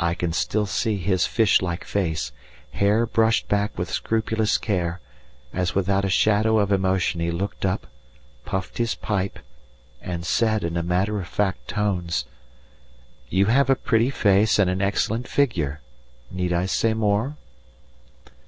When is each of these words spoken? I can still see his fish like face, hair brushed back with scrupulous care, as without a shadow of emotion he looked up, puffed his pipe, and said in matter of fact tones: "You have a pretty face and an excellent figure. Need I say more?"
I 0.00 0.14
can 0.14 0.32
still 0.32 0.66
see 0.66 0.96
his 0.96 1.24
fish 1.24 1.62
like 1.62 1.84
face, 1.84 2.32
hair 2.72 3.06
brushed 3.06 3.46
back 3.46 3.78
with 3.78 3.88
scrupulous 3.88 4.58
care, 4.58 4.98
as 5.52 5.72
without 5.72 6.04
a 6.04 6.08
shadow 6.10 6.58
of 6.58 6.72
emotion 6.72 7.20
he 7.20 7.30
looked 7.30 7.64
up, 7.64 7.86
puffed 8.44 8.78
his 8.78 8.96
pipe, 8.96 9.38
and 10.02 10.26
said 10.26 10.64
in 10.64 10.84
matter 10.88 11.20
of 11.20 11.28
fact 11.28 11.68
tones: 11.68 12.24
"You 13.28 13.46
have 13.46 13.70
a 13.70 13.76
pretty 13.76 14.10
face 14.10 14.58
and 14.58 14.68
an 14.68 14.82
excellent 14.82 15.28
figure. 15.28 15.80
Need 16.32 16.52
I 16.52 16.66
say 16.66 16.92
more?" 16.92 17.36